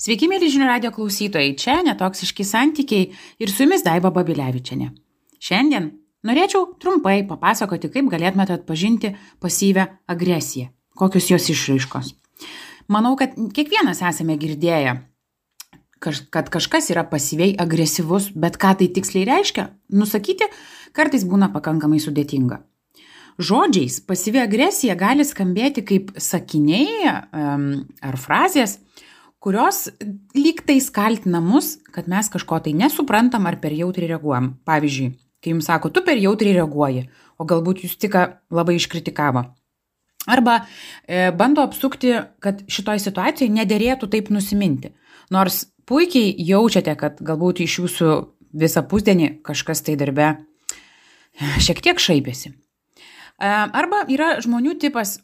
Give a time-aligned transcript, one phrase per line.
[0.00, 4.86] Sveiki, mėly žinių radio klausytojai, čia netoksiški santykiai ir su jumis Daiva Babilevičiane.
[5.44, 5.90] Šiandien
[6.24, 9.10] norėčiau trumpai papasakoti, kaip galėtumėte atpažinti
[9.44, 12.14] pasyvę agresiją, kokios jos išraiškos.
[12.88, 14.96] Manau, kad kiekvienas esame girdėję,
[16.00, 20.48] kad kažkas yra pasyviai agresyvus, bet ką tai tiksliai reiškia, nusakyti
[20.96, 22.62] kartais būna pakankamai sudėtinga.
[23.36, 27.68] Žodžiais pasyvi agresija gali skambėti kaip sakiniai um,
[28.00, 28.78] ar frazės,
[29.40, 29.88] kurios
[30.36, 34.52] lyg tai kaltina mus, kad mes kažko tai nesuprantam ar per jautriai reaguojam.
[34.68, 37.08] Pavyzdžiui, kai jums sako, tu per jautriai reaguoji,
[37.40, 38.18] o galbūt jūs tik
[38.52, 39.46] labai iškritikavo.
[40.28, 40.58] Arba
[41.08, 42.12] e, bando apsukti,
[42.44, 44.92] kad šitoj situacijoje nederėtų taip nusiminti.
[45.32, 48.10] Nors puikiai jaučiate, kad galbūt iš jūsų
[48.60, 50.34] visą pusdienį kažkas tai darbe
[51.64, 52.52] šiek tiek šaipėsi.
[53.40, 55.16] Arba yra žmonių tipas,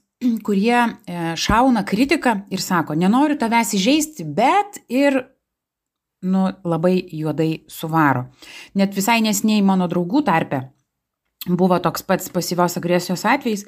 [0.46, 5.20] kurie e, šauna kritiką ir sako, nenoriu tavęs įžeisti, bet ir
[6.26, 8.26] nu, labai juodai suvaro.
[8.74, 10.66] Net visai nesiniai mano draugų tarpe
[11.46, 13.66] buvo toks pats pasyvios agresijos atvejs,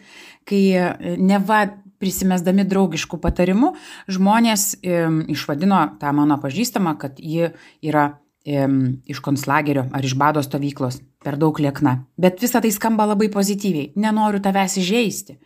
[0.49, 1.67] kai e, neva
[1.99, 3.75] prisimesdami draugiškų patarimų,
[4.11, 8.15] žmonės e, išvadino tą mano pažįstamą, kad ji yra
[8.49, 11.99] iš konclagerio ar iš bado stovyklos, per daug liekna.
[12.17, 13.91] Bet visa tai skamba labai pozityviai.
[14.01, 15.37] Nenoriu tavęs įžeisti.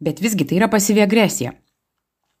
[0.00, 1.54] Bet visgi tai yra pasyvi agresija.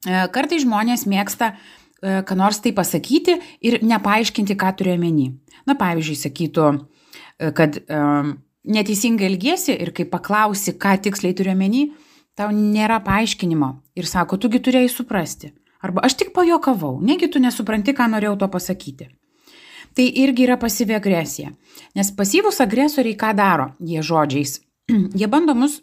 [0.06, 5.32] E, kartai žmonės mėgsta e, ką nors tai pasakyti ir nepaaiškinti, ką turiu omeny.
[5.66, 6.68] Na, pavyzdžiui, sakytų,
[7.38, 7.80] e, kad
[8.68, 11.88] neteisingai elgiesi ir kai paklausi, ką tiksliai turiu omeny,
[12.38, 15.54] tau nėra paaiškinimo ir sako, tugi turėjai suprasti.
[15.82, 19.12] Arba aš tik pajokavau, negi tu nesupranti, ką norėjau to pasakyti
[19.98, 21.50] tai irgi yra pasyvi agresija.
[21.98, 23.72] Nes pasyvūs agresoriai ką daro?
[23.82, 24.60] Jie žodžiais.
[25.20, 25.80] jie bando mus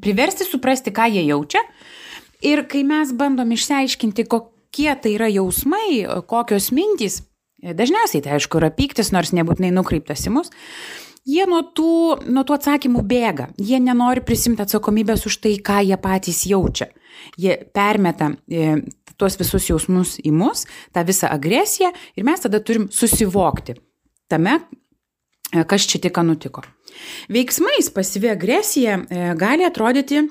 [0.00, 1.62] priversti suprasti, ką jie jaučia.
[2.40, 7.20] Ir kai mes bandom išsiaiškinti, kokie tai yra jausmai, kokios mintys,
[7.60, 10.52] e, dažniausiai tai aišku yra pyktis, nors nebūtinai nukreiptas į mus,
[11.28, 11.92] jie nuo tų,
[12.32, 13.50] nuo tų atsakymų bėga.
[13.60, 16.88] Jie nenori prisimti atsakomybės už tai, ką jie patys jaučia.
[17.36, 18.80] Jie permeta e,
[19.20, 20.64] tuos visus jausmus į mus,
[20.96, 23.76] tą visą agresiją ir mes tada turim susivokti
[24.32, 24.62] tame,
[25.52, 26.64] e, kas čia tik nutiko.
[27.32, 30.28] Veiksmais pasyvi agresija e, gali atrodyti e,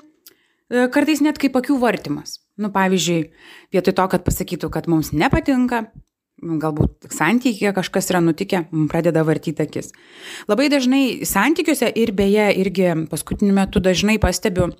[0.92, 2.38] kartais net kaip akių vartimas.
[2.60, 3.30] Nu, pavyzdžiui,
[3.72, 5.86] vietoj to, kad pasakytų, kad mums nepatinka,
[6.40, 9.92] galbūt santykėje kažkas yra nutikę, pradeda vartyti akis.
[10.50, 14.70] Labai dažnai santykiuose ir beje, irgi paskutiniu metu dažnai pastebiu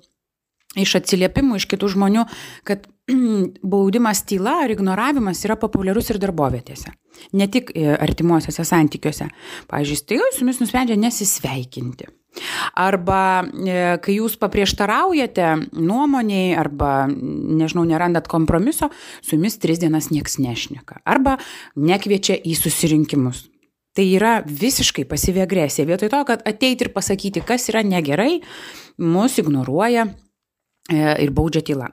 [0.79, 2.25] iš atsiliepimų iš kitų žmonių,
[2.67, 2.87] kad
[3.73, 6.93] baudimas tyla ar ignoravimas yra populiarus ir darbovietėse.
[7.37, 9.27] Ne tik e, artimuosiuose santykiuose.
[9.71, 12.09] Pavyzdžiui, staiga su jumis nusprendžia nesisveikinti.
[12.79, 18.89] Arba e, kai jūs paprieštaraujate nuomoniai arba, nežinau, nerandat kompromiso,
[19.19, 21.01] su jumis tris dienas nieks nešneka.
[21.03, 21.37] Arba
[21.75, 23.45] nekviečia į susirinkimus.
[23.91, 25.83] Tai yra visiškai pasyvi agresija.
[25.89, 28.37] Vietoj to, kad ateiti ir pasakyti, kas yra negerai,
[29.03, 31.91] mus ignoruoja e, ir baudžia tyla.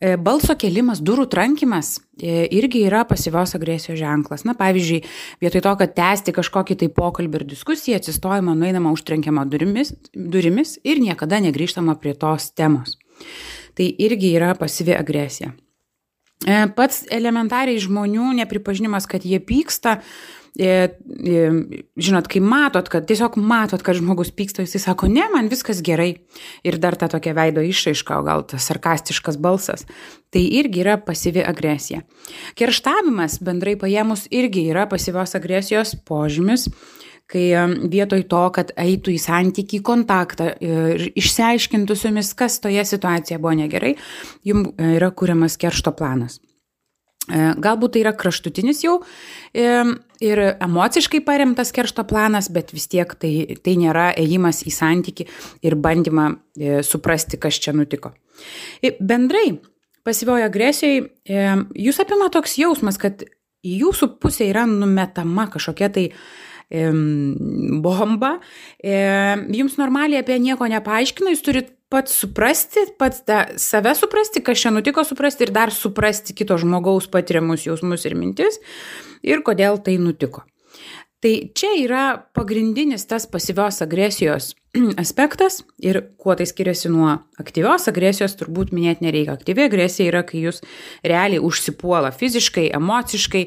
[0.00, 4.44] E, balso kelimas, durų trankimas e, irgi yra pasyvios agresijos ženklas.
[4.48, 5.02] Na, pavyzdžiui,
[5.44, 11.02] vietoj to, kad tęsti kažkokį tai pokalbį ir diskusiją, atsistojama, nueinama užtrenkiama durimis, durimis ir
[11.02, 12.96] niekada negrįžtama prie tos temos.
[13.74, 15.52] Tai irgi yra pasyvi agresija.
[16.44, 20.00] E, pats elementariai žmonių nepripažinimas, kad jie pyksta,
[20.54, 26.12] žinot, kai matot, kad tiesiog matot, kad žmogus pyksta, jisai sako, ne, man viskas gerai.
[26.62, 29.86] Ir dar ta tokia veido išraiška, gal tas sarkastiškas balsas.
[30.30, 32.04] Tai irgi yra pasyvi agresija.
[32.58, 36.68] Kerštavimas bendrai paėmus irgi yra pasyvios agresijos požymis
[37.30, 37.46] kai
[37.88, 43.54] vietoj to, kad eitų į santykį, kontaktą ir išsiaiškintų su jumis, kas toje situacijoje buvo
[43.64, 43.94] negerai,
[44.44, 46.36] jums yra kuriamas keršto planas.
[47.24, 48.98] E, galbūt tai yra kraštutinis jau
[49.56, 49.68] e,
[50.24, 55.24] ir emociškai paremtas keršto planas, bet vis tiek tai, tai nėra ėjimas į santyki
[55.64, 58.12] ir bandymą e, suprasti, kas čia nutiko.
[59.00, 59.54] Bendrai,
[60.04, 61.46] pasyvioje agresijoje
[61.86, 63.24] jūs apima toks jausmas, kad
[63.64, 66.10] į jūsų pusę yra numetama kažkokia tai
[67.84, 68.30] bomba,
[68.82, 74.72] jums normaliai apie nieko nepaaiškina, jūs turit pats suprasti, pats da, save suprasti, kas čia
[74.74, 78.58] nutiko suprasti ir dar suprasti kito žmogaus patiriamus jausmus ir mintis
[79.22, 80.42] ir kodėl tai nutiko.
[81.24, 82.02] Tai čia yra
[82.36, 84.50] pagrindinis tas pasyvios agresijos
[85.04, 89.38] aspektas ir kuo tai skiriasi nuo aktyvios agresijos, turbūt minėti nereikia.
[89.38, 90.60] Aktyvi agresija yra, kai jūs
[91.06, 93.44] realiai užsipuola fiziškai, emociškai,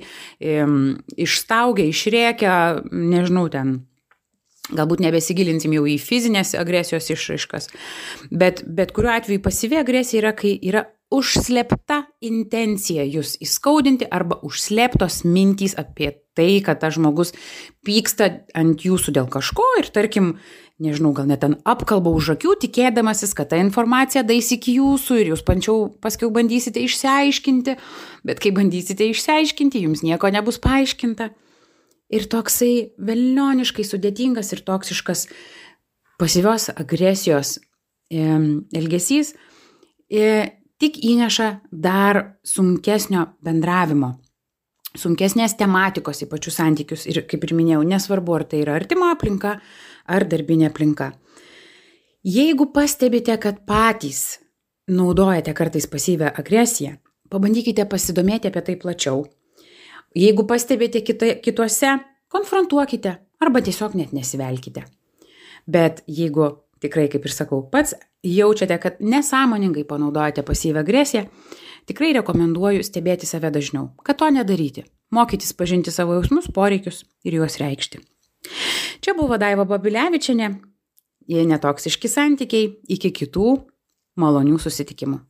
[1.28, 2.56] išstaugia, išrėkia,
[2.96, 3.78] nežinau, ten
[4.75, 7.69] Galbūt nebesigilinsim jau į fizinės agresijos išraiškas,
[8.31, 10.84] bet, bet kuriuo atveju pasyvi agresija yra, kai yra
[11.14, 17.31] užslėpta intencija jūs įskaudinti arba užslėptos mintys apie tai, kad tas žmogus
[17.88, 20.34] pyksta ant jūsų dėl kažko ir tarkim,
[20.84, 25.31] nežinau, gal net ten apkalba už akių, tikėdamasis, kad ta informacija dais iki jūsų ir
[25.34, 27.80] jūs pančiau paskiau bandysite išsiaiškinti,
[28.28, 31.31] bet kai bandysite išsiaiškinti, jums nieko nebus paaiškinta.
[32.13, 35.25] Ir toksai velnioniškai sudėtingas ir toksiškas
[36.19, 37.57] pasyvios agresijos
[38.09, 39.33] elgesys
[40.80, 44.13] tik įneša dar sunkesnio bendravimo,
[44.98, 49.57] sunkesnės tematikos į pačius santykius ir, kaip ir minėjau, nesvarbu, ar tai yra artima aplinka
[50.07, 51.12] ar darbinė aplinka.
[52.27, 54.39] Jeigu pastebite, kad patys
[54.88, 56.98] naudojate kartais pasyvę agresiją,
[57.31, 59.25] pabandykite pasidomėti apie tai plačiau.
[60.18, 61.98] Jeigu pastebite kita, kituose,
[62.34, 64.84] konfrontuokite arba tiesiog net nesivelkite.
[65.69, 66.48] Bet jeigu
[66.81, 67.94] tikrai, kaip ir sakau, pats
[68.25, 71.25] jaučiate, kad nesąmoningai panaudojate pasyvę agresiją,
[71.90, 77.60] tikrai rekomenduoju stebėti save dažniau, kad to nedaryti, mokytis pažinti savo jausmus, poreikius ir juos
[77.62, 78.02] reikšti.
[79.04, 80.52] Čia buvo Daiva Babilevičiane,
[81.30, 83.58] jei netoksiški santykiai, iki kitų
[84.18, 85.22] malonių susitikimų.